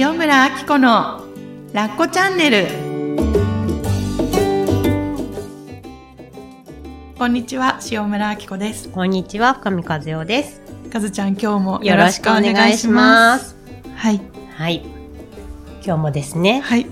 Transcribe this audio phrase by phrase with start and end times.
[0.00, 1.24] 塩村あき子の
[1.72, 2.68] ラッコチャンネル
[7.18, 10.60] こんにちは塩村あき子ですこんにちは、深見和代です。
[10.92, 13.56] かずちゃん今日もよろしくお願いします。
[13.96, 14.20] はい
[14.54, 14.84] はい。
[15.84, 16.90] 今日もですね、はいポ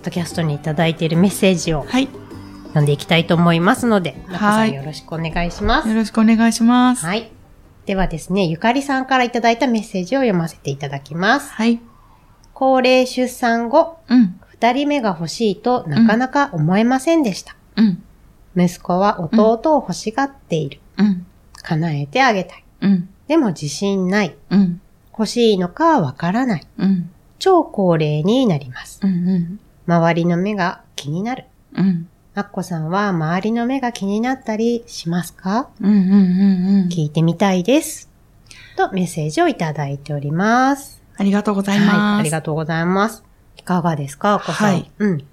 [0.00, 2.10] ッドキャストにいただいているメッセージをはい
[2.64, 5.88] 読んでいきたいと思いますので、はいんよろしくお願いします。
[5.88, 7.30] よろしくお願いしますはい。
[7.86, 11.50] ではですね、ゆかりさんからいただいたメッセージを読ませていただきます。
[11.50, 11.80] はい
[12.54, 17.54] 高齢出産後、うん二人目が欲しいとなかなか思えませんでした。
[17.76, 18.02] うん
[18.56, 20.80] 息子は弟を欲しがっている。
[20.96, 21.26] うん
[21.62, 22.64] 叶えてあげたい。
[22.80, 24.34] うんでも自信ない。
[24.50, 26.66] うん欲しいのかわからない。
[26.78, 29.00] うん超高齢になります。
[29.02, 31.44] うんうん周りの目が気になる。
[31.74, 35.68] うんアッコさんは周りの目が気になったりしますか？
[35.80, 38.08] うんうんうん聞いてみたいです。
[38.76, 41.03] とメッセージをいただいております。
[41.16, 43.24] ありがとうございます、はい、ありがとうございます。
[43.56, 44.72] いかがですか、アッコさん。
[44.72, 45.24] はいうん。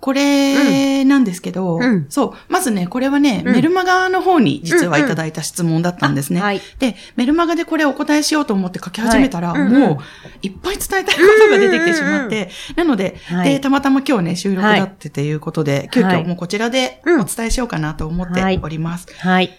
[0.00, 6.40] これなんですけど、うんそう、まずね、これはね、うんメルマガの方に実はいただいた質問だったんですね。
[6.40, 6.60] はい。
[6.78, 9.98] で、メルマガでこれお答えしようと思って書き始めたら、はいうんうんもう
[10.42, 19.06] いっぱい伝えたいことが出てきてしまって、なので、はいで、たまたま今日ね、収録だってということで、急はい遽もうこちらでうんお伝えしようかなと思っております。
[19.18, 19.50] はい。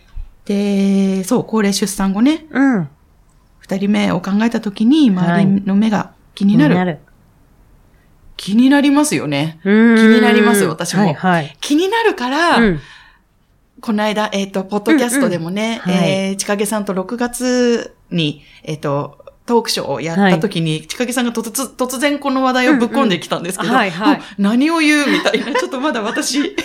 [0.46, 2.90] で、そう、高齢出産後ね、うん。
[3.72, 6.76] 二人目を考えた時に、周りの目が気になる。
[6.76, 7.00] 気になる。
[8.36, 9.60] 気になりますよね。
[9.64, 11.58] 気になります私もはい、はい。
[11.62, 12.80] 気になるから、うん。
[13.80, 26.56] この間、えっ、と、ポッドキャストでもね、うんうんはいえー、ちかげさんと6月に、えっ、と、トークショーをやった時に、ちかげさんが突突然この話題をぶっ込んできたんですけど、うんうんはいはいもう何を言うみたいな、ちょっとまだ私、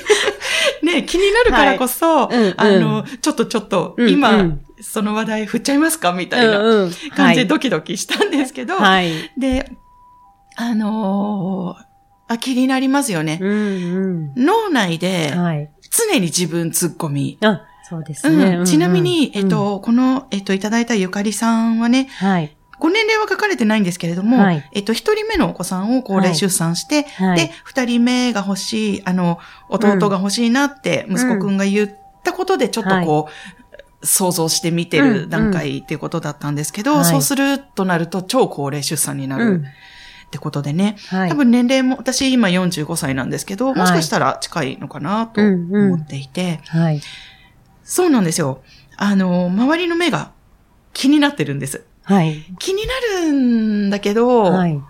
[0.83, 6.13] ね、気になるからこそ、はいうんうんあの、ちょっとちょっと、うんうん今、その話題振っちゃいますか？
[6.13, 9.11] みたいなうんうん感じでドキドキしたんですけど、はい。
[9.39, 9.71] で、
[10.57, 11.87] あのー
[12.29, 13.39] あ、気になりますよね。
[13.41, 15.43] うん脳内でうん。
[15.43, 15.71] はい。
[15.91, 18.57] 常に自分突っ込み、あ、そうですね。
[18.57, 22.56] うん、ちなみに、うんえっ、と、この、えっ、と、いただいたゆかりさんはね、はい。
[22.79, 24.69] ご年齢は書かれてないんですけれども、はい。
[24.73, 27.37] えっ、と、一人目のお子さんを高齢出産して、はい。
[27.37, 29.39] で、二人目が欲しい、あの、
[29.69, 31.91] 弟が欲しいなって、息子くんが言っ
[32.23, 33.29] たことで、ちょっとこ
[34.03, 37.05] う、想像して見てる段階っていうことだったんですけど、はい。
[37.05, 39.65] そうするとなると超高齢出産になるうん。
[40.27, 41.29] ってことでね、はい。
[41.31, 43.79] 多分年齢も、私今45歳なんですけど、はい。
[43.79, 45.93] もしかしたら近いのかなとうんうん。
[45.95, 47.01] 思っていて、はい。
[47.85, 48.63] そうなんですよ。
[48.97, 50.33] あの、周りの目が
[50.93, 51.85] 気になってるんです。
[52.07, 52.45] はい。
[52.61, 52.95] 気にな
[53.25, 54.81] るんだけど、はい。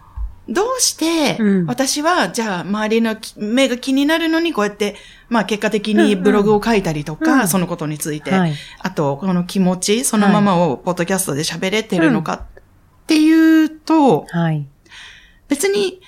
[0.48, 4.94] どうしてうん私は、じゃあ周りのき目が気になるのにこうやって、
[5.28, 8.54] まあ結果的にブログを書いたりとか、うんそのことについて、はい。
[8.80, 12.60] あとこの気持ち、そのままをポッドキャストで喋れてるのかっ
[13.06, 14.66] ていうと、はい。
[15.48, 16.00] 別に、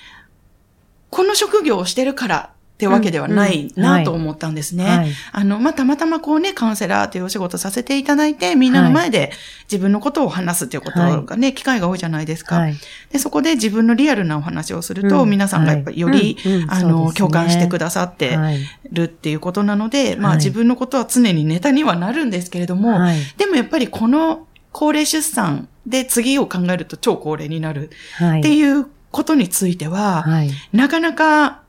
[1.09, 4.85] この職業をしてるからってわけではないなと思ったんですね。
[4.85, 5.11] はい。
[5.33, 9.33] あの、まあ、たまたまこうね、カウンセラーというお仕事させていただいて、みんなの前で
[9.69, 12.55] 自分のことを話すっていうことがね、機会が多いじゃないですか。
[12.55, 12.75] はい。
[13.11, 16.37] で、そこで自分のリアルなお話をすると、うん皆さんがやっぱりより、
[16.69, 18.59] あの、ね共感してくださってはい。
[18.89, 23.17] るっていうことなので、まあ、はい自分のことは常にネタにはなるんですけれども、はい。
[23.35, 28.39] でもやっぱりこの高齢出産で次を考えると超高齢になるはい。
[28.39, 30.51] っていうことについては、はい。
[30.71, 31.63] なかなか、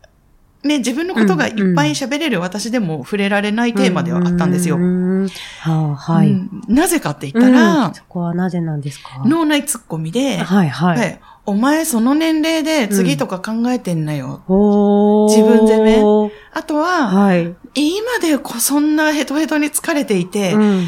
[0.62, 4.78] ね、自分のことがいっぱい喋れる私でも触れられないテーマではあったんですよ。
[4.78, 5.26] な
[6.87, 7.94] ぜかって言ったら、うん。
[7.94, 9.22] そこはなぜなんですか？
[9.25, 10.99] 脳内ツッコミで、はい、はい。
[10.99, 11.19] はい。
[11.47, 14.43] お前その年齢で次とか考えてんなよ。
[14.49, 15.31] おー。
[15.34, 16.03] 自分でね。
[16.53, 17.56] あとは、はい。
[17.75, 20.84] 今でこそんなヘトヘトに疲れていて、うん。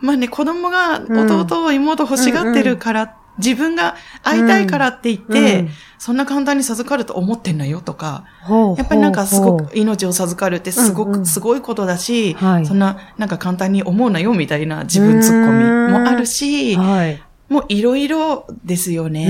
[0.00, 1.40] まあね、子供がうん。
[1.40, 5.68] 弟、妹欲しがってるから、自分が会いたいからって言って、うん。
[5.98, 12.66] そんな簡単に授かると思ってんのよとか、ほうやっぱりなんかすごく命を授かるってすごく、すごいことだし、はい。
[12.66, 15.62] そんななんか簡単に思うなよみたいな自分ツッコミ
[15.92, 17.22] もあるし、うはい。
[17.50, 19.26] もういろいろですようね。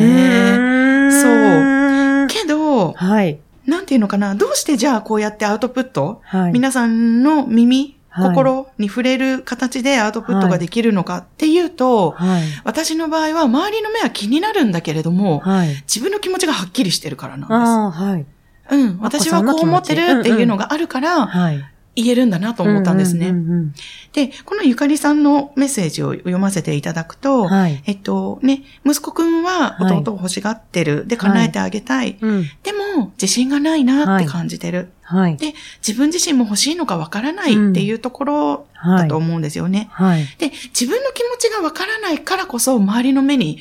[1.10, 2.26] そう。
[2.28, 3.40] けど、はい。
[3.66, 6.52] なんていうのかな、どうしてじゃあこうやってアウトプット、はい。
[6.52, 12.42] 皆さんの耳、はい心に触れる形でアウトプットができるのかっていうと、はい。
[12.64, 15.68] 私の場合は周りの目は気になるんだけれども、はい。
[15.82, 18.18] 自分の気持ちがはっきりしてるからなんああ、はい。
[18.18, 18.24] で
[18.68, 18.76] す。
[18.76, 18.98] うん。
[19.00, 21.64] 私はこう思ってるっていうのがあるから、はい。
[21.96, 23.28] 言えるんだなと思ったんですね。
[23.28, 23.74] うんうんうん
[24.12, 27.80] で、このゆかりさんのメッセージを読ませていただくと、はい。
[27.86, 31.06] えっとね、息子くんは弟を欲しがってる。
[31.06, 32.18] で、叶えてあげたい。
[32.20, 32.42] うん。
[32.64, 34.90] でも、自信がないなって感じてる。
[35.02, 35.36] はい。
[35.36, 35.54] で、
[35.86, 39.88] 自分自身も欲しいのかわからないっていうところだと思うんですよね。
[39.92, 40.26] はい。
[40.38, 43.58] で、自分の気持ちがわからないからこそ、周りの目に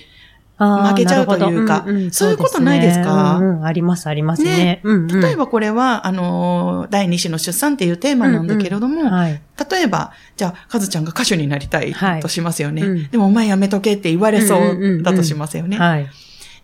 [0.59, 3.37] 負けちゃうというかなるほどんんそういうことないですか？
[3.39, 4.49] そうんうんあります、ありますね。
[4.57, 9.41] ねうんうん例えばこれは、あの、第二子の出産っていうテーマなんだけれども、はい。
[9.71, 12.81] 例えば、じゃあ、かずちゃんが歌手になりたいはいとしますよね。
[12.83, 15.77] うんでも、お前やめとけって言われそうんうんうんううんだとしますよね。
[15.77, 16.07] はい。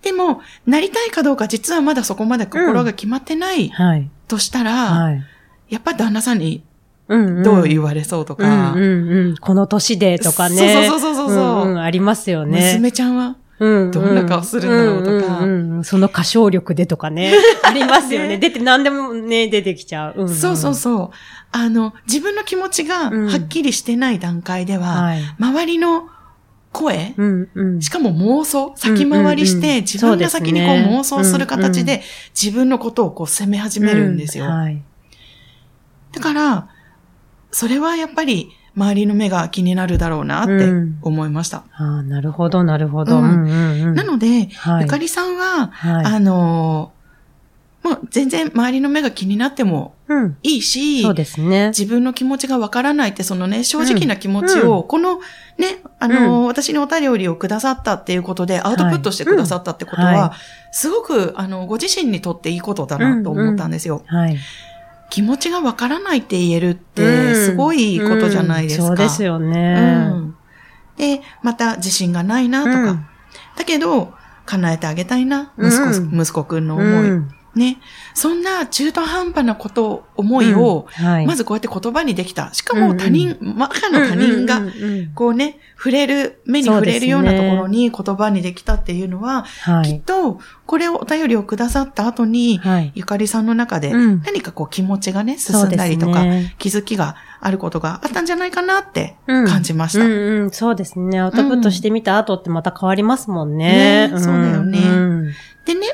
[0.01, 4.09] でも、なりたいかどうか実はまだそこまで心が決まってないはい。
[4.27, 5.23] としたら、はい。
[5.69, 6.63] やっぱ旦那さんに
[7.07, 9.37] うんんどう言われそうとか、うんうんうん。
[9.37, 10.87] この年でとかね。
[10.87, 12.73] そうそうそうそうそううんうんありますよね。
[12.73, 17.33] 娘ちゃんは、うんうんどんな顔するんだろうとかんうんうんその歌唱力でとかね。
[17.63, 18.29] ありますよね。
[18.29, 20.23] ね出て、何でもね、出てきちゃう。
[20.23, 21.09] んんそうそうそう。
[21.51, 25.21] あの、自分の気持ちがうんはっきりしてない段階では、はい。
[25.39, 26.09] 周りの
[26.71, 27.81] 声、うんうん。
[27.81, 30.69] しかも妄想、先回りしうんうんうんて、自分が先にこう
[30.99, 32.01] 妄想する形うんうで、
[32.39, 34.45] 自分のことをこう責め始めるんですよ。
[34.45, 34.81] うはい。
[36.11, 36.67] だから、
[37.51, 41.63] それはやっぱり、周りの目が気になるだろうなってうん思いました。
[41.73, 43.17] ああ、なるほど、なるほど。
[43.17, 43.95] ううんんうんうん。
[43.95, 46.05] なので、はいゆかりさんは、はい。
[46.05, 50.37] あのー、もう全然周りの目が気になってもうん。
[50.43, 51.69] いいし、そうですね。
[51.69, 55.19] 自分の気持ちがわからないって、そのね、正直な気持ちを、この
[55.57, 60.33] ね、あのー、私にお便りをくださったっていうことで、アウトプットしてくださったってことは、うんは
[60.71, 64.03] すごく、あの、ご自身にとっていいことだなと思ったんですよ。
[64.05, 64.37] はい。
[65.09, 68.83] 気持ちがわからないって言えるっうて、んすごいことじゃないですか。
[68.83, 70.05] うんそうですようね。
[70.07, 70.35] ん。
[70.97, 72.79] で、また自信がないなとか。
[72.91, 73.05] うん
[73.57, 74.13] だけど、
[74.45, 77.21] 叶えてあげたいな、息子、うん息子くんの思い。
[77.55, 77.77] うんね。
[78.13, 82.53] そんな中途半端なこと、思いを、うんはいまずこうやって言葉にできた。
[82.53, 84.61] しかも他人、ま赤の他人が
[85.15, 89.99] こうね、触れる、目に触れるようなところに言葉にできたっていうのは、きっはい。
[90.01, 92.91] と、これをお便りをくださった後に、はい。
[92.95, 100.05] ゆかりさんの中でうん何かこう気持ちがね、進んだりとか、ね気づきがあることがあったんじゃないかなってうん感じました。
[100.05, 101.19] うんうん、そうですね。
[101.19, 104.09] アウトプットしてみた後ってまた変わりますもんね。
[104.09, 105.25] ねそうだよねん
[105.65, 105.87] でね、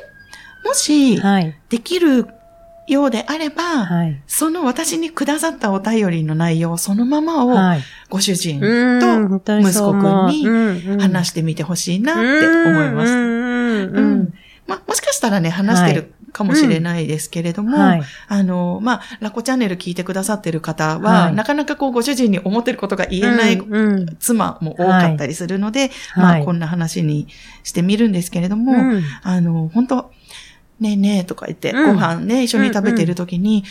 [0.64, 1.58] もし、はい。
[1.70, 2.28] できる
[2.88, 4.22] ようであれば、はい。
[4.28, 7.82] その私にくださったお便りの内容そのままを、はい。
[8.10, 13.12] ご主人うんと息子くんにうんうん話してみてほしいなって思います。
[13.12, 14.34] うんうんううんん。
[14.68, 18.02] まあ、もしかしたらね、話してるかもしれないですけれども、はい。
[18.28, 27.28] あの、まあ、ラコチャンネル聞いてくださってる方は、はいなかなかこう、ご主人に思ってることが言えないうんうん妻も多かったりするので、まあ、はいこんな話に
[27.64, 30.12] してみるんですけれども、うんあの、本当
[30.82, 31.94] ねえねえとか言って、うん。
[31.96, 33.64] ご飯ね、一緒に食べてる時に、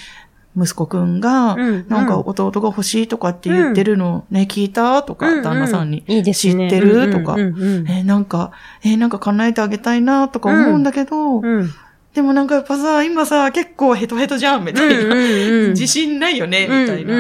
[0.57, 6.03] 息子くんが、うんなんか弟が欲しいとかって言ってるのね、聞いたとか、うん旦那さんに。
[6.09, 6.71] いいですね。
[6.71, 7.11] 知ってる？
[7.13, 7.37] とか。
[7.39, 8.53] えーなんか、
[8.83, 11.71] えーなんか叶えてあげたいなとか思うんだけど、うん
[12.15, 15.15] でもなんかやっぱさ、今さ、結構ヘトヘトじゃん、みたいな。
[15.71, 17.15] 自信ないよね、みたいな。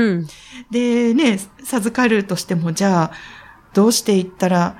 [0.72, 3.10] で、ね、授かるとしても、じゃあ、
[3.72, 4.74] どうしていったら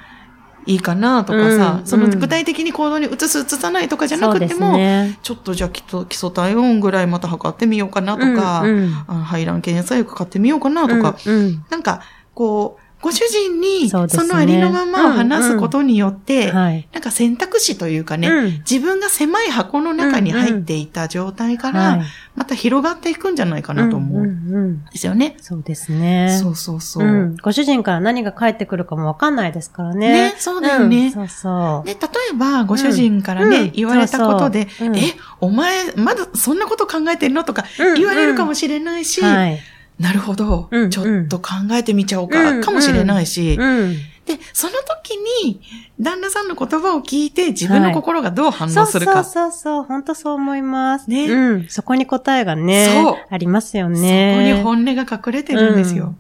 [0.70, 1.86] いいかなとかさ、うん。
[1.86, 5.18] その具体的に行動に移す、移さないとかじゃなくても、ね。
[5.22, 9.04] ちょっとじゃあ基礎基礎体温ぐらいまた測ってみようかなとか、うんうん。
[9.08, 11.64] あ排卵検査薬買ってみようかなとか、うんうん。
[11.70, 12.02] なんか、
[12.34, 16.86] こう、ご主人にそのありのままを話すことによって、はい。
[16.92, 18.50] なんか選択肢というかね、うん。
[18.58, 22.02] 自分が狭い箱の中に入っていた状態から、はい。
[22.36, 25.36] また広がっていくんじゃないかなと思うですよね。
[25.40, 26.38] そうですね。
[26.42, 27.06] そうそうそう。
[27.06, 27.36] うん。
[27.36, 30.30] ご主人から何が返ってくるかもわかんないですからね。
[30.30, 31.08] ねそうだよね。
[31.08, 31.12] ん。
[31.12, 31.86] そうそう。
[31.86, 32.00] で、例
[32.32, 33.72] えば、ご主人からね、うん。
[33.72, 37.44] 言われたことで、え、お前、まだそんなこと考えてんの？
[37.44, 37.94] とかうん。
[37.94, 39.58] 言われるかもしれないし、はい。
[40.00, 43.96] なるほど、うんちょっと考えてみちゃおうか、うんかもしれないし、うん。
[44.24, 45.10] で、その時
[45.44, 45.60] に、
[46.00, 49.24] 旦那さんの言葉を聞いて、自分の心がどう反応するか。
[49.24, 51.10] そうそうそうそう、本当そう思います。
[51.10, 51.68] ねうん。
[51.68, 54.62] そこに答えがね、そうありますよそこにね。
[54.62, 56.14] 本音が隠れてるんですよ。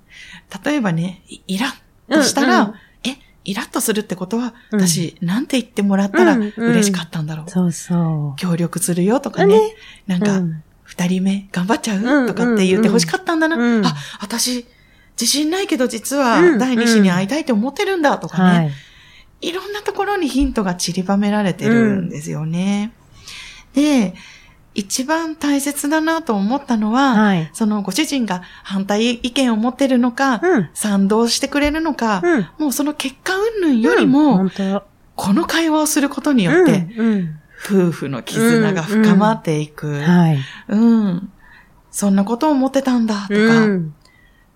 [0.62, 7.50] 例えばね、いイラッとしたら、うんうんえ、イラッとするってことは、うん私、なんて言ってもらったらうんうん嬉しかったんだろう。
[7.50, 8.38] そうそう。
[8.38, 9.58] 協力するよとかね。
[9.58, 9.74] ね
[10.06, 10.62] なんか、うん
[11.00, 13.56] 二人目頑張っちゃう、うんとかって言って欲しかったんだな。
[13.56, 14.66] うんあ、私、
[15.18, 18.58] 自信ないけど実はうん第二子に会いたいと思ってるんだとかね。
[18.58, 18.72] はい。
[19.48, 22.92] いろんなところにヒントが散りばめられてるんですよね。
[23.72, 24.14] で、
[24.74, 27.50] 一番大切だなと思ったのは、はい。
[27.54, 30.70] そのご主人が反対意見を持ってるのか、うん。
[30.74, 32.46] 賛同してくれるのか、うん。
[32.58, 34.50] もうその結果云々よりうんも、
[35.16, 40.00] この会話をすることによって、うんうん夫婦の絆が深まっていく。
[40.00, 40.38] はい。
[40.68, 41.30] うん。
[41.90, 43.94] そんなことを思ってたんだとか、うん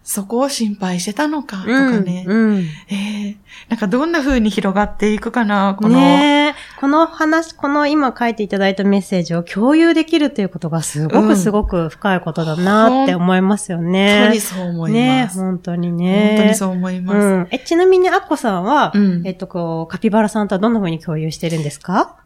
[0.07, 2.27] そこを心配してたのかとうんかね。
[2.29, 2.59] うん
[2.91, 3.37] えー
[3.71, 6.79] なんかどんな風に広がっていくかな、この、ねえ。
[6.79, 14.41] この話、この今書いていただいたメッセージを共有できるということがすごうんくすごく深いことだなって思いますよ本当ねに。
[14.41, 15.39] そう思いねます。
[15.41, 16.35] 本当にね。
[16.37, 17.17] 本当にそう思います。
[17.17, 17.49] うん。
[17.51, 22.17] え、ちなみにアッコさんは、うんえっと、こう、カピバラさんとはどんな風に共有してるんですか？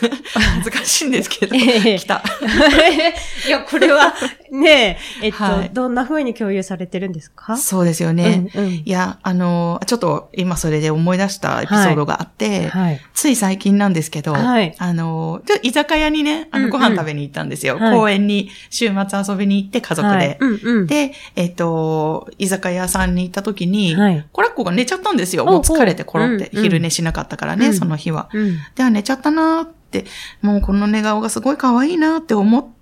[0.32, 2.22] 恥ずかしいんですけど、ええ来た。
[3.46, 4.14] いや、これは、
[4.50, 7.56] ねえ、えっと、はいどんな風に共有されてるんですか？
[7.56, 8.50] そうですよね。
[8.54, 13.00] うんうんいや、あの、ちょっと今それで思い出したエピソードがあって、はい。
[13.14, 17.78] つい最近なんですけど、はいあの、ちょ居酒屋にね、あうんうんの、ご飯食べに行ったんですよ。
[17.78, 20.14] はい公園に週末遊びに行って家族で。
[20.14, 20.86] はいうんうん。
[20.86, 25.44] で、えっ、と、居酒屋さんに行った時に、はいコラッコが寝ちゃったんですよ。
[25.44, 26.34] もう疲れてコロって。
[26.34, 28.28] うんうん昼寝しなかったからね、うんその日は。
[28.32, 28.56] うん。
[28.74, 30.04] で、あ、寝ちゃったなーって、
[30.42, 32.79] もうこの寝顔がすごい可愛いなーって思って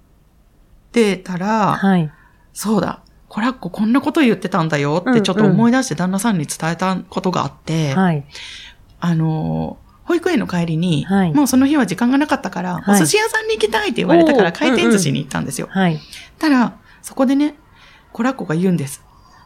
[1.17, 2.11] たら、はい。
[2.52, 8.25] そうだ、コラッコこんなこと言ってたんだようんうんってちょっと思い出して旦那さんに伝えたことがあって、はい。
[9.00, 15.67] あのー保育園の帰りに、はいもうその日は時間がなかったから、はいお寿司屋さんに行きたいって言われたから回転寿司に行ったんですよ。
[15.71, 16.00] はい。
[16.38, 17.57] たら、そこでね、
[18.14, 19.02] コラッコが言うんです。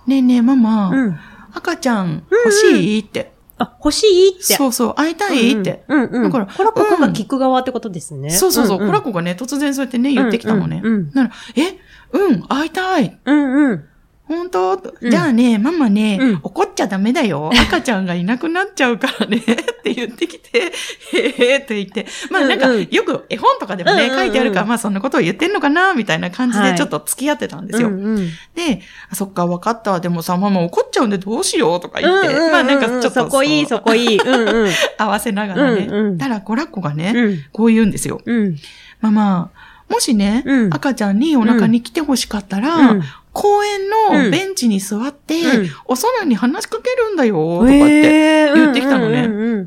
[0.07, 1.19] ねえねえママ、うん。
[1.53, 3.01] 赤ちゃん欲しい？
[3.01, 3.32] って。
[3.63, 4.55] あ、欲しいって。
[4.55, 5.85] そうそう、会いたいって。
[5.89, 6.23] うんうん。
[6.25, 8.31] だからこらここが聞く側ってことですね。
[8.31, 10.81] そうそうそう、コラッコがね、突然そうやってね、言ってきたのね。
[10.83, 11.79] うんうんなら、え、
[12.13, 13.19] うん、会いたい。
[13.25, 13.85] うんうん。
[14.33, 17.51] 本当、うんじゃあね、ママね、うん怒っちゃダメだよ。
[17.69, 19.37] 赤ちゃんがいなくなっちゃうからね。
[19.45, 19.45] っ
[19.83, 20.73] て言ってきて、
[21.13, 22.07] へーって言って。
[22.31, 27.89] まあなんか、よく絵本とかでもね、書いてあるから、まあそんなことを言ってんのかな、みたいな感じはいでちょっと付き合ってたんですよ。
[27.89, 30.01] うんうんで、あそっか、わかった。
[30.01, 32.29] でもさ、ママ怒っちゃうんでどうしようとか言って。
[32.29, 34.19] うんうんうんうんまあなんかちょっとそこいい、そこいい。
[34.19, 34.71] うんうん。
[34.99, 35.87] 合わせながらね。
[35.91, 37.39] うんうんたら、コラッコがね、うん。
[37.53, 38.21] こう言うんですよ。
[38.25, 38.57] うん。
[39.01, 39.51] ママ、
[39.89, 45.69] もしね、うん赤ちゃんにお腹に来て欲しかったら、うん公園のベンチに座って、うん。
[45.87, 47.75] お空に話しかけるんだよ、とかって。
[47.75, 48.55] えー。
[48.55, 49.23] 言ってきたのね。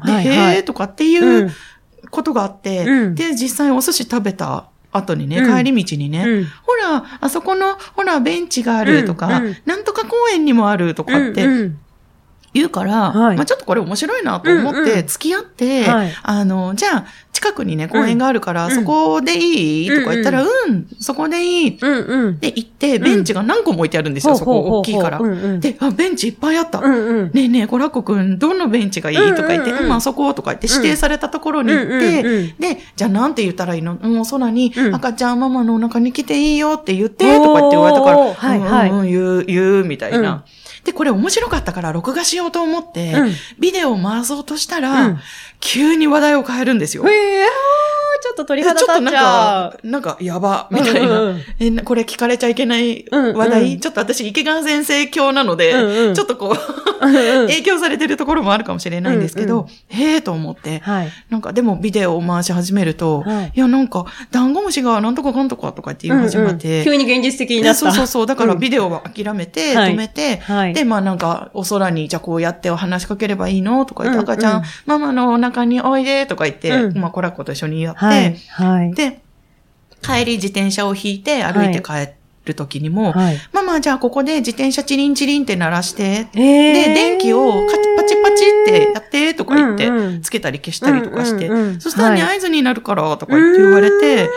[0.06, 1.52] で、へーとかっていう
[2.12, 3.16] ことがあって、うん。
[3.16, 5.58] で、実際お寿司食べた後にね、うん。
[5.58, 6.46] 帰り道にね、うん。
[6.46, 9.58] ほら、あそこの、ほら、ベンチがあるとか、うんうん。
[9.66, 11.80] なんとか公園にもあるとかってうんうん
[12.56, 13.36] 言うから、はい。
[13.36, 16.12] まあちょっとこれ面白いなと思って付き合って、はい。
[16.24, 18.72] あの、じゃあ、近くにね、公園があるから、うん。
[18.74, 21.78] そこでいいとか言ったら、ううん、そこでいい。
[21.80, 22.40] うんうん。
[22.40, 25.20] で、行って、ベンチが何個も置いてあるんですよ、そこ大きいから。
[25.60, 26.80] で、あ、ベンチいっぱいあった。
[26.80, 27.32] うんうん。
[27.34, 29.18] ねえねえ、コラッコくん、どのベンチがいい？
[29.36, 29.78] とか言って、うん。
[29.78, 32.24] うんうんうん、あそことか言って指定されたところに行って、
[32.58, 33.96] で、じゃあなんて言ったらいいの？
[33.96, 34.96] もう空に、うん。
[34.96, 38.90] 赤ちゃんママのお腹に来ていいよって言って、とかって言われたから、はいはい。
[38.90, 40.46] うんうん、言う、言う、みたいな。
[40.86, 43.32] うんで、これ面白かったから録画しようと思って、うん。
[43.60, 45.20] ビデオを回そうとしたら、うん。
[45.60, 47.04] 急に話題を変えるんですよ。
[47.10, 47.50] へえ、あー
[48.36, 51.22] っと鳥で肌立っちちょっとなんゃうか。、なんか、やば、みたいな。
[51.22, 53.72] うんうんえ、なこれ聞かれちゃいけない話題、うん。
[53.74, 56.14] うんちょっと私、池川先生教なので、うんうん。
[56.14, 57.48] ちょっとこう、うんうん。
[57.50, 61.10] 影響されてるところもあるかもしれないんですけど、うんへえと思って、はい。
[61.30, 63.52] なんかでもビデオを回し始めると、はい。
[63.56, 66.78] い、やなんか、ダンゴムシがなんとかかんとかとかって言い始まって、うん。
[66.80, 67.80] うん急に現実的になでった。
[67.80, 68.26] そうそうそう。
[68.26, 70.74] だからうんビデオは諦めて、はい止めて、はい。
[70.74, 74.32] で、まあなんか、お空に、じゃあこうやってお話しかければいいのとか言って、うんうん。
[74.32, 76.98] 赤ちゃん、ママのお腹においでとか言って、うん。
[76.98, 78.25] まあコラッコと一緒にやって、はい。
[78.50, 78.94] はい。
[78.94, 79.22] で、
[80.02, 82.14] 帰り自転車を引いて歩いて帰
[82.46, 83.38] る時にも、はい。
[83.52, 86.38] ママじゃあここで自転車チリンチリンって鳴らして、えー。
[86.38, 92.38] で、電気をカチパチパチってやってとか言ってつけたり消したりとかして、うんうんうんそしたらね、はい。
[92.38, 94.30] 合図になるからとか言って言われて、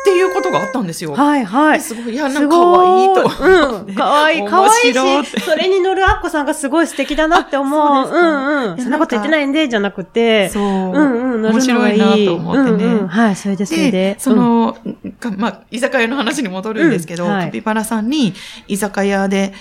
[0.00, 1.12] っていうことがあったんですよ。
[1.12, 1.80] はいはい。
[1.80, 3.84] すごい、いや、なんすか可愛いと。
[3.86, 3.94] うん。
[3.94, 4.44] かわいい。
[4.48, 8.08] かわいし、それに乗るアッコさんがすごい素敵だなって思う。
[8.08, 8.78] うんうん。
[8.78, 10.48] そんなこと言ってないんで、じゃなくて。
[10.48, 10.62] そう。
[10.62, 11.42] うんうん。
[11.42, 13.00] 乗る面白いいなと思ってね。
[13.06, 14.76] はい、それでそれでで。、その、
[15.18, 18.32] かまあ、居酒屋の話に戻るんですけど、カピバラさんに、
[18.68, 19.52] 居酒屋で、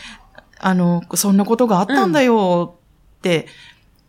[0.60, 2.78] あの、そんなことがあったんだよ
[3.18, 3.48] って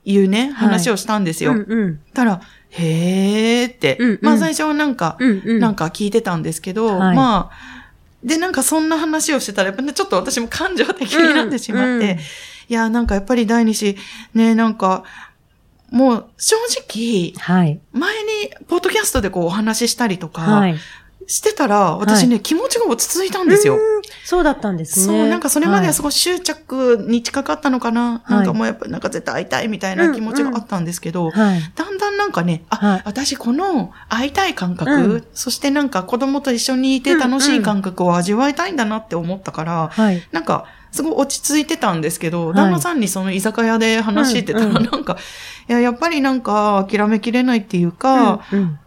[0.04, 1.52] いうね、話をしたんですよ。
[1.52, 2.00] うんうん。
[2.14, 2.40] たら、
[2.70, 5.58] へーって、うんうんまあ最初はなんか、うんうん。
[5.60, 7.90] なんか聞いてたんですけど、はいまあ、
[8.22, 12.18] で、なんかそんな話をしてたら、やっぱね、ちょっと私も感情的になってしまって、うんうん
[12.70, 13.96] いや、なんかやっぱり第二子、
[14.32, 15.02] ね、なんか、
[15.90, 17.80] もう正直、はい。
[17.90, 18.28] 前に、
[18.68, 20.76] ポッドキャストでこうお話ししたりとか、はい。
[21.30, 23.74] してたら、私ね、気持ちが落ち着いたんですよ。
[23.74, 23.80] うん。
[24.24, 25.06] そうだったんですね。
[25.06, 25.94] そう、なんかそれまでははい。
[25.94, 28.22] すごい執着に近かったのかな？
[28.24, 28.36] はい。
[28.38, 31.60] なんかもうやっぱなんか絶対会いたいみたいな気持ちがあったんですけど、はい。
[31.76, 33.02] だんだんなんかね、あ、はい。
[33.04, 35.24] 私この会いたい感覚、うん。
[35.32, 40.20] そしてなんか子供と一緒にいて楽しい感覚を味わいたいんだなって思ったから、はい。
[40.32, 42.56] なんか、すごい落ち着いてたんですけど、はい。
[42.56, 45.16] 旦那さんにその居酒屋で話してたら、うんうんなんか、
[45.68, 48.78] いや、やっぱりなんか諦めきれないっていうか、うんうん。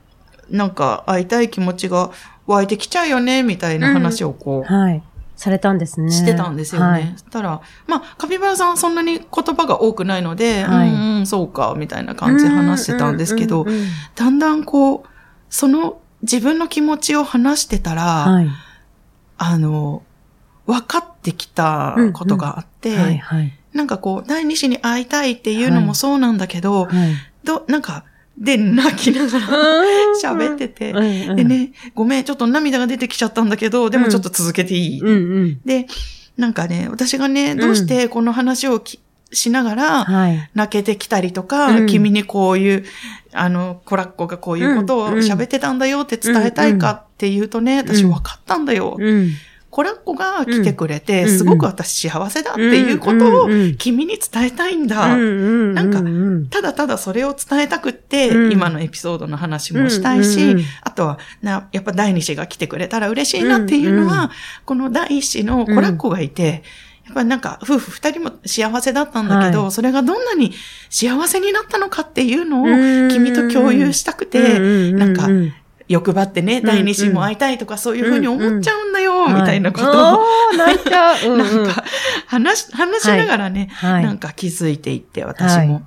[0.49, 2.11] なんか会いたい気持ちが
[2.47, 5.03] 湧いてきちゃうよね、みたいな話をこう、はい。
[5.35, 6.11] されたんですね。
[6.11, 6.87] してたんですよね。
[6.87, 13.85] はいそしたら、まあ、カピバラさんはそんなに言葉が多くないので、はいうんうん、そうか、みたいな感じで話してたんですけどうん、うんうん
[14.15, 15.07] だんだんこう、
[15.49, 18.47] その自分の気持ちを話してたら、はい。
[19.37, 20.03] あの、
[20.65, 23.21] 分かってきたことがあって。
[23.73, 26.91] なんかこう、第二子に会いたいっていうのもそうなんだけど、はい。
[27.43, 28.05] ど、なんか、
[28.37, 29.47] で、泣きながら
[30.23, 30.91] 喋ってて、
[31.35, 35.11] で、ね、ごめん、ちょっと涙が出てきちゃったんだけど、でもちょっと続けていい、うんう
[35.45, 35.61] ん。
[35.63, 35.87] で、
[36.37, 38.99] なんかね、私がね、どうしてこの話をき、
[39.31, 40.49] しながら、はい。
[40.53, 41.85] 泣けてきたりとか、うん。
[41.87, 42.85] 君にこういう、
[43.33, 45.13] あの、コラッコがこういうことをうん。
[45.19, 48.95] 喋ってたんだよって伝えたいかっていうとね、私分かったんだよ。
[48.99, 49.29] うん。
[49.73, 51.29] コラッコが来てくれて、うん。
[51.35, 53.49] すごく私幸せだっていうことを
[53.79, 55.15] 君に伝えたいんだ。
[55.15, 56.47] うんなんかうん。
[56.47, 58.51] ただただそれを伝えたくって、うん。
[58.51, 64.29] 今のエピソードの話もしたいし、あとはな、やっぱ第二子が来てくれたら嬉しいなっていうのは、
[64.65, 66.61] この第一子のコラッコがいて、
[67.05, 69.71] やっぱりなんか夫婦二人も幸せだったんだけど、はい。
[69.71, 70.53] それがどんなに
[70.91, 73.09] 幸せになったのかっていうのをうん。
[73.09, 75.53] 君と共有したくて、うんなんかうん
[75.87, 81.83] 欲張ってね、ん第二子も会いたいとかそういうふうに思っちゃうんだよ、みたいなことを、なんか
[82.27, 84.03] 話し、話しながらね、はい。
[84.03, 85.83] なんか気づいていって、私も。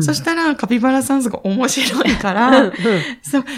[0.00, 2.72] そしたら、カピバラさんすごい面白いかうんらうん、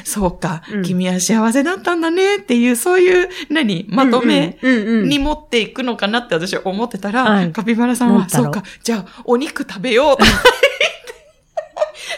[0.05, 0.83] そう、か、うん。
[0.83, 7.53] 君は幸せだったんだねっていう、そういう、何、まとめに持っていくのかなって私は思ってたら、はい。
[7.53, 10.47] カピバラさんは、そううか、じゃあ、お肉食べようとか言って、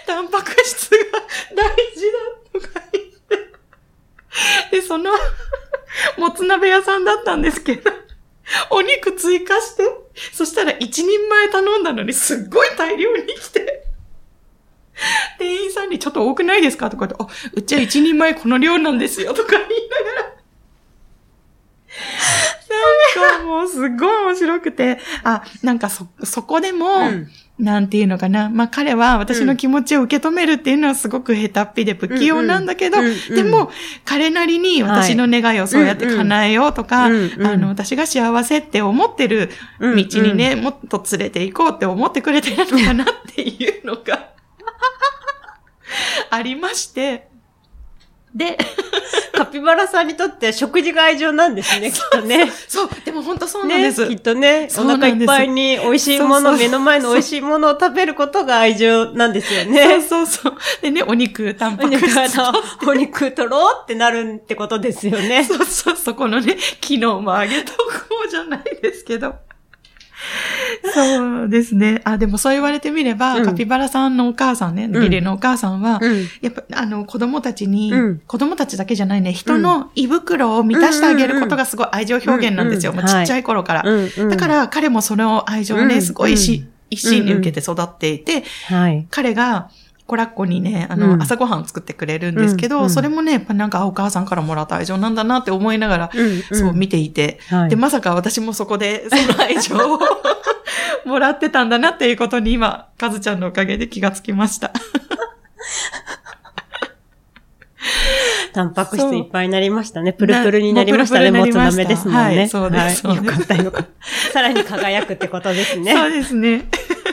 [0.07, 0.97] タンパク質が
[1.55, 3.05] 大事だとか言っ
[4.71, 5.11] て、で、その、
[6.17, 7.90] もつ鍋屋さんだったんですけど、
[8.71, 9.85] お肉追加して、
[10.33, 13.85] そしたら一人前頼んだのにすっごい大量に来て、
[15.38, 16.88] 店員さんにちょっと多くないですか？
[16.90, 20.35] とか言って、あ、うちは一人前この量なんですよとか言いながら。
[23.18, 27.28] なんかもうすっごい面白くて、あ、なんかそ、そこでも、うん
[27.59, 28.50] なんていうのかな。
[28.50, 33.71] まあ彼は私の気持ちを受け止めるっていうのはすごく下手っぴで不器用なんだけど、うんうんうんうんでも
[34.05, 37.47] 彼なりに私の願いをそうやって叶えようとか、うんうんうん。
[37.47, 39.50] あの、私が幸せって思ってる
[39.81, 44.31] 道にね、もっと連れて行こうって思ってくれてるのかなっていうのが
[46.31, 47.29] ありまして、
[48.38, 48.57] で、
[49.35, 52.51] カピバラさんにとって食事が愛情なんですね、 きっとね。
[52.68, 54.03] そう、でも本当そうなんです。
[54.03, 60.01] ね、きっとね、お腹いっぱいに美味しいもの、目の前の美味しいものを食べることが愛情なんですよそうね。
[60.01, 60.55] そうそう。
[60.81, 62.53] でね、お肉、タンパク質と。
[62.88, 65.42] お肉取ろうってなるってことですよね。
[65.44, 67.83] そうそう、そこのね、機能も上げとこ
[68.24, 69.35] うじゃないですけど。
[70.94, 72.00] そうですね。
[72.04, 73.44] あ、でもそう言われてみれば、うん。
[73.44, 74.94] カピバラさんのお母さんね、ん。
[74.94, 76.28] 義理のお母さんは、うん。
[76.40, 78.20] やっぱ、あの、子供たちに、うん。
[78.26, 82.92] 子供たちだけじゃないね、人の胃袋を満たしてあげることがすごい愛情表現なんですよ。
[82.92, 83.83] もうちっちゃい頃から。
[83.85, 84.28] うんうん。
[84.28, 89.07] だから、彼もその愛情をね、うんすごいし、うん一心に受けて育っていて、はい。
[89.11, 89.68] 彼が、
[90.09, 91.22] コラッコにね、あの、うん。
[91.22, 100.00] 朝ごはん作ってくれるんですけど、うんうんそれもね、やっぱなんか、あお母さんからもらった愛情なんだなって思いながら、うんそう見ていて、はいで、まさか私もそこでその愛情を
[101.04, 104.72] もらってたんだなっていうことに今、かずちゃんのおかげで気がつきました。
[108.52, 110.12] タンパク質いっぱいになりましたね。
[110.12, 111.30] プルプルになりましたね。
[111.30, 112.38] なもつ鍋ですもんね。
[112.38, 114.32] はいそうですそうですよかったよかった。
[114.32, 115.92] さらに輝くってことですね。
[115.92, 116.64] そうですね。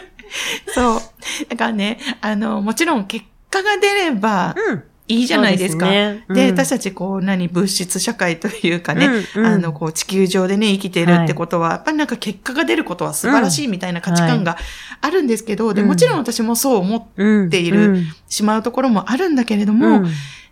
[0.73, 1.01] そう。
[1.49, 4.83] だからね、あの、もちろん結果が出ればうん。
[5.07, 5.85] いいじゃないですか。
[5.87, 6.25] でね。
[6.27, 6.37] うん。
[6.47, 9.53] 私たちこう、何、物質社会というかね、うんうん。
[9.53, 14.57] あの、こう、地球上でね、生きてるってことは、やっぱりなんか結果が出ることは素晴らしいみたいな価値観が
[15.01, 15.87] あるんですけど、で、うん。
[15.89, 17.49] もちろん私もそう思っうん。
[17.51, 18.05] ているうん。
[18.27, 20.07] しまうところもあるんだけれどうも、ん。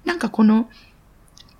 [0.05, 0.69] なんかこの、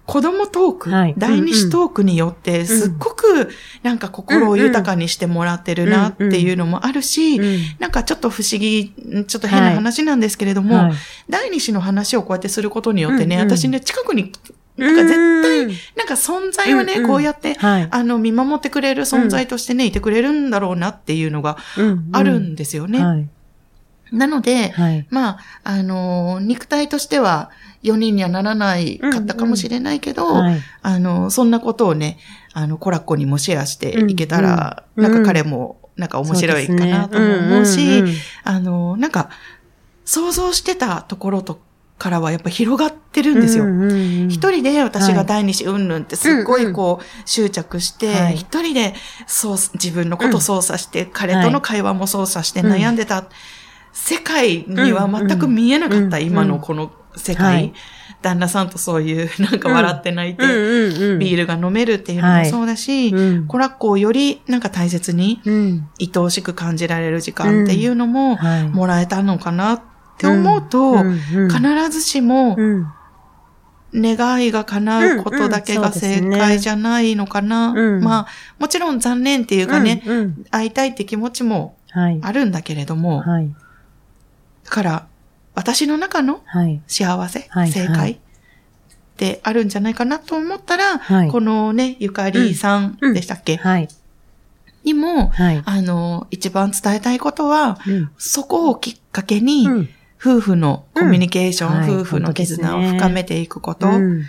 [0.05, 1.15] 子供トーク、はい。
[1.17, 3.49] 第二子トークによって、すっごく
[3.83, 8.93] なんか心を豊かにしてもらってるなっていうのもあるし、うんなんかちょっと不思議、
[9.27, 10.93] ちょっと変な話なんですけれども、はい。
[11.29, 14.33] 第二子の話をこうやってすることによってね、私ね、近くに、
[14.75, 17.87] なんか絶対、対、なんか存在をね、うんうんこうやって、はい。
[17.89, 23.03] あの、見守ってくれる存在としてね、いてくれるんだろうなっていうのがうんあるんですよね。
[23.03, 23.27] はい。
[24.11, 25.07] なので、はい。
[25.09, 27.49] まあ、あのー肉体としては
[27.83, 30.61] 4人にはならないかったかもしれないけど、はい。
[30.81, 32.17] あの、そんなことをね、
[32.53, 35.13] あの、コラッコにもシェアしていけたら、うんうん。
[35.13, 38.03] なんか彼も、なんか面白いかなとも思うし、
[38.43, 39.29] あの、なんか、
[40.05, 41.59] 想像してたところと
[41.97, 43.65] からはやっぱ広がってるんですよ。
[43.65, 44.29] うんうんうん。
[44.29, 48.93] 一人で私が第二子うんぬんってすっごいこう執着してはい、一人で
[49.27, 53.25] そう自分のこと操作して、彼との会話も操作して悩んでた。
[53.95, 56.23] 世界には全く見えなかったうん。
[56.23, 57.73] 今のこの世はい界。
[58.21, 60.43] 旦那さんとそういう、 なんか笑って泣いて。
[61.19, 63.47] ビールが飲めるっていうのもそうだし、うん。
[63.47, 65.87] コラッコをよりなんか大切に、うん。
[65.99, 68.67] 愛おしく感じられる時間っていうのも、はい。
[68.69, 69.81] もらえたのかなっ
[70.17, 72.87] て思うと、必ずしもうん。
[73.95, 77.67] 願いが叶うことだけが正解じゃないのかな。
[77.67, 80.45] うんうんまあ、もちろん残念っていうかね、うんうん。
[80.49, 82.19] 会いたいって気持ちもはい。
[82.23, 83.49] あるんだけれども、はい。
[84.65, 85.05] だから、
[85.55, 86.81] 私の中のはい。
[86.87, 88.17] 幸せ、はいは正解っ
[89.17, 93.87] てあるんじゃないかなと思ったら、はいこのね、ゆかりさんでしたっけ、はい。
[94.83, 95.61] にも、はい。
[95.65, 98.11] あの、一番伝えたいことは、うん。
[98.17, 99.89] そこをきっかけに、うん。
[100.19, 104.23] 夫婦のコミュニケーション、夫婦の絆を深めていくことっうん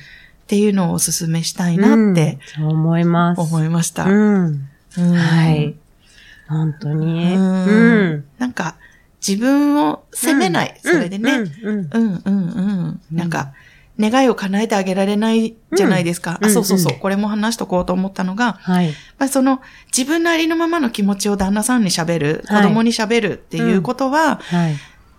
[0.47, 3.41] ていうのをお勧めしたいなってうんそう思います。
[3.41, 4.05] 思いました。
[4.05, 4.69] うん。
[4.99, 5.75] うんはい。
[6.49, 7.35] 本当に。
[7.35, 8.25] うんうん。
[8.39, 8.77] なんか、
[9.27, 10.79] 自分を責めない。
[10.83, 11.33] それでね。
[11.33, 11.49] うん。
[11.63, 11.91] うん。
[11.93, 12.31] うん、うん、う
[12.91, 13.01] ん。
[13.11, 13.53] なんか、
[13.99, 16.39] 願いを叶えてあげられないじゃないですか。
[16.41, 16.95] うんあ、そうそうそう。
[16.95, 18.89] うんこれも話しとこうと思ったのが、はい。
[19.19, 19.61] まあ、その、
[19.97, 24.77] 自分のありのままの気持ちを旦那さんに喋る、子はい供に喋るっていうことは、はい。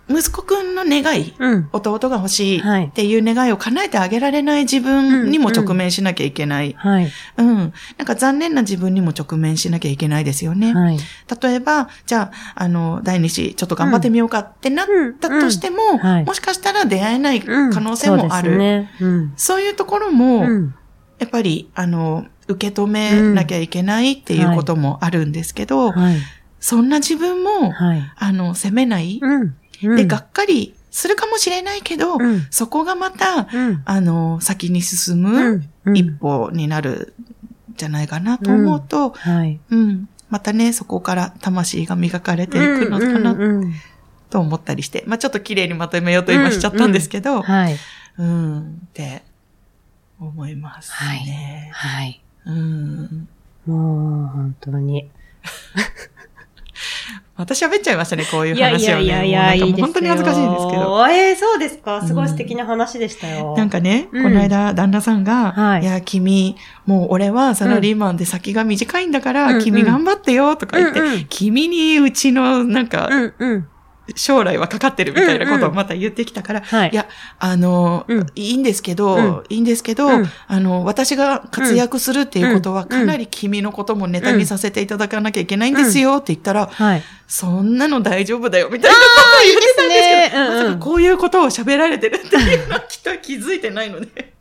[0.08, 1.68] 息子くんの願い、うん。
[1.72, 6.74] 弟が欲しいはいっていう願いを叶えてあげられない自分にも直面しなきゃいけない。
[6.74, 7.10] はい。
[7.38, 7.56] うん。
[7.56, 7.72] なん
[8.06, 10.72] か残念な自分にも直面しなきゃいけないですよね。
[10.72, 10.98] はい。
[11.42, 14.86] 例えば、じゃあ、あの、第二子、ちょっと頑張ってみようかってなっ
[15.20, 18.50] たとしても、うんはいもしかしたら出会えないうん可能性もある。
[18.50, 18.90] そうね。
[19.00, 19.32] うん。
[19.36, 20.74] そういうところも、うん。
[21.18, 26.16] やっぱり、あの、受け止めなきゃいけないっていうこともあるんですけど、はい。
[26.60, 28.02] そんな自分も、はい。
[28.16, 29.20] あの、責めない、
[29.82, 29.96] うん。
[29.96, 32.46] で、がっかりするかもしれないけど、うん。
[32.50, 33.82] そこがまた、うん。
[33.84, 35.62] あの、先に進うむ
[35.94, 37.14] 一歩になる
[37.70, 39.60] んじゃないかなと思うと、はい。
[39.70, 43.36] うん、またね、そこから魂が磨かれていくのかな
[44.30, 47.76] と思ったりして、まあちょっと綺麗にまとめようと今しちゃったんですけど、はい。
[48.18, 49.22] うん、って
[50.18, 50.92] 思います
[51.24, 51.70] ね。
[51.74, 52.22] はい。
[52.46, 53.28] うん。
[53.66, 55.10] もう、本当に。
[57.36, 59.06] また喋っちゃいましたね、こういういやい話をね。
[59.06, 59.86] やいやいや、いいうですよ。
[59.86, 61.06] 本当に恥ずかしいんですけど。。
[61.10, 63.54] えー、そうですかすごい素敵な話でしたよ。
[63.56, 73.68] なんかね、うんこの間、旦那さんが、はいい、や、君、もう俺はサラリーマンで先が短いんだから、うん君頑張ってよ、とか言って、うんうん君にうちの、なんか、うんうん。
[74.14, 76.90] 将来はかかってるみたいなことをまた言ってきたから、はい。
[76.92, 87.02] いや、あの、うんいいんですけど、うんいいんですけど、うんあの、私が活躍するっていうことは、うんかなり君のこともネタにさせていただかなきゃいけないんですよって言ったら、はい。
[87.26, 94.35] そんなの大丈夫だよ、みたいなことを言ってたんですけど、いいねこういうことを喋られてるっていうのはきっと気づいてないので。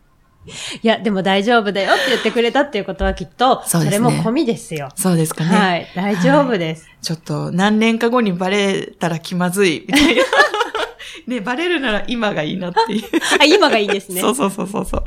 [0.82, 4.90] いや、でも大丈夫だよって言ってくれたっていうことはきっと、それも込みですよ。
[4.96, 5.50] そうですかね。
[5.50, 5.88] はい。
[5.96, 6.88] 大丈夫です。
[7.02, 10.24] ちょっと何年か後にバレたら気まずい、みたいな。
[11.28, 13.04] ね、バレるなら今がいいなっていう。
[13.40, 14.22] あ、今がいいですね。
[14.22, 15.04] そうそうそうそうそう。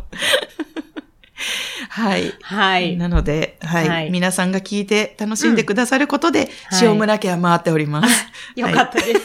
[1.91, 2.35] はい。
[2.43, 2.97] はい。
[2.97, 8.27] なので、はい、はい皆さんが聞いて楽しんでくださることで、はい塩村家は回っております。
[8.57, 9.21] よかったです。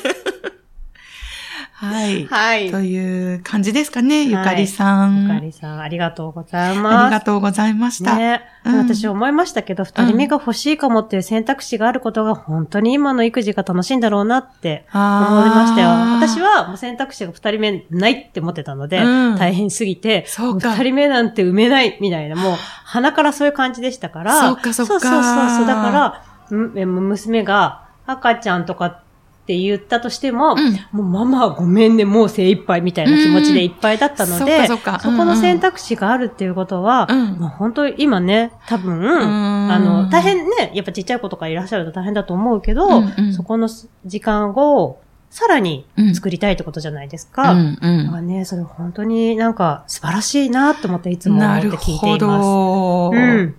[1.84, 2.26] はい。
[2.28, 2.72] はい。
[2.72, 5.24] という感じですかね、ゆかりさん。
[5.24, 7.06] ゆかりさん、ありがとうございあます。
[7.08, 8.16] りがとうございました。
[8.16, 15.90] ね、うん私思いましたけど、二人目が欲しいかもっていう選択肢があることが本当に今の育児が楽しいんだろうなって思いましたよ。
[15.90, 25.68] 私はもう選択肢が二人目ないって思ってたので、うん大変すぎて、二人目なんて埋めないみたいな、もう鼻からそういう感じでしたから、そうかそうかそうそうそう。
[25.68, 29.03] だから、娘が赤ちゃんとか
[29.44, 43.68] って言ったとしても、うんもうママごめんね、もう精一杯みたいな気持ちでいっぱいだったので、うんそそそこの選択肢があるっていうことは、うんまあ本当に今ね、多分、んあの、大変ね、やっぱちっちゃい子とかいらっしゃると大変だと思うけど、うんうんそこの
[44.06, 47.52] 時間をさらにうん作りたいってことじゃないですか。
[47.52, 52.20] うんうんね、それ本当になんか素晴らしいなと思っていつも思ってなるほ聞いています。
[52.22, 53.12] ど。
[53.12, 53.56] うん。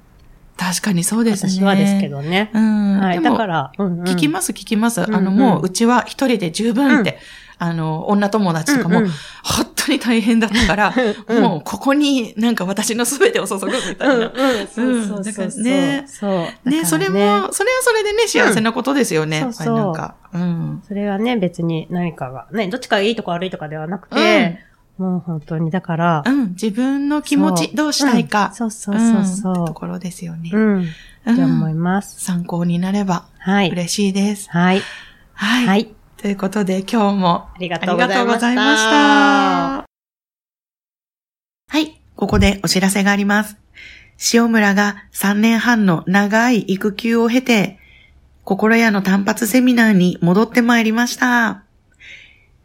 [0.56, 1.52] 確かにそうですね。
[1.52, 2.08] 私はですけ。
[2.08, 2.50] どね。
[2.54, 3.00] うん。
[3.00, 3.22] はい。
[3.22, 5.02] だから、うんうん聞きます、聞きます。
[5.02, 7.18] あの、うんうんもう、うちは一人で十分って、
[7.58, 9.10] あの、女友達とかも、うんうん
[9.42, 10.94] 本当に大変だったから、
[11.28, 14.14] うんもう、ここになんか私の全てを注ぐみたいな。
[14.14, 14.32] うんうん、
[14.66, 15.62] そうそうそうそう。
[15.62, 16.30] ねそう。
[16.30, 19.40] だからね、それも、それはそれでね、幸せなことですよね。
[19.40, 20.14] うんやっぱりなんか。
[20.32, 20.82] うん。
[20.88, 24.58] それはね、別に何かが、ね、どっちかがいいとか悪いとかではなくて、
[24.98, 26.50] もう本当に、だから、うん。
[26.50, 28.48] 自分の気持ち、そうどうしたいか。
[28.48, 30.50] うんそうそうそうそんうところですよね。
[30.52, 30.88] うん、うん
[31.32, 32.22] って思います。
[32.22, 33.70] 参考になればはい。
[33.70, 34.50] 嬉しいです。
[34.50, 34.82] はい。
[35.32, 35.66] はい。
[35.66, 35.88] はい。
[36.18, 38.24] ということで、今日もありがありとうございました。
[38.24, 39.84] がとうございました。
[41.68, 43.56] はい、ここでお知らせがあります。
[44.32, 47.78] 塩村が3年半の長い育休を経て、
[48.44, 51.64] 心屋の単発セミナーに戻ってまいりました。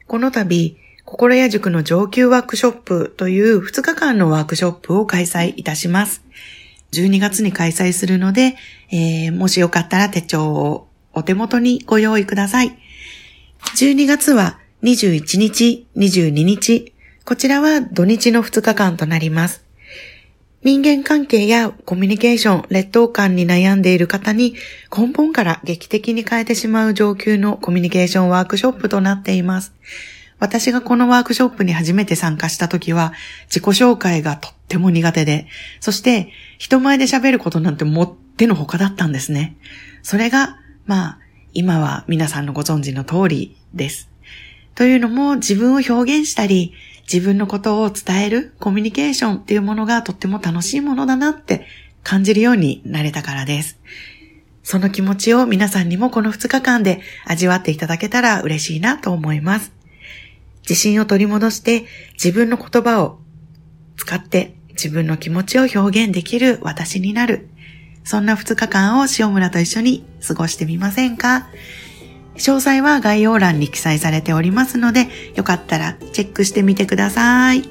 [0.07, 0.77] この度、
[1.09, 6.23] 心屋塾の上級ワークショップという2日間のワークショップを開催いたします。
[6.91, 8.55] 12月に開催するので、
[8.91, 12.77] えー、もしよかったら手帳をお手元にご用意ください。
[13.75, 16.93] 12月は21日、22日、
[17.25, 19.65] こちらは土日の2日間となります。
[20.61, 24.53] 人間関係やコミュニケーション、劣等感に悩んでいる方に
[24.95, 29.73] 根本から劇的に変えてしまう上級のコミュニケーションワークショップとなっています。
[30.39, 33.13] 私がこのワークショップに初めて参加した時は
[33.47, 35.47] 自己紹介がとっても苦手で、
[35.79, 39.57] そして人前で喋ることなんてもってのほかだったんですね。
[40.01, 41.19] それが、まあ、
[41.53, 44.09] 今は皆さんのご存知の通りです。
[44.75, 46.73] というのも自分を表現したり、
[47.11, 51.65] 自分のことを伝えるコミュニケーションっていうものがとっても楽しいものだなって
[52.03, 53.79] 感じるようになれたからです。
[54.63, 59.78] その気持ちを皆さんにもこの2日間で味わっていただけたら嬉しいなと思います。
[60.69, 63.19] 自信を取り戻して自分の言葉を
[63.97, 67.49] 使って自分の気持ちを表現できる私になる。
[68.03, 71.49] そんな2日間を塩村と一緒に過ごしてみませんか？
[72.35, 77.63] 詳細は概要欄に記載されておりますので、よかったらチェックしてみてください。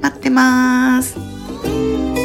[0.00, 2.21] 待ってまーす。